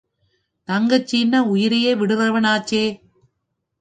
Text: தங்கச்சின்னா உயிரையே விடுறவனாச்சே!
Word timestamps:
தங்கச்சின்னா 0.69 1.39
உயிரையே 1.47 1.93
விடுறவனாச்சே! 1.93 2.83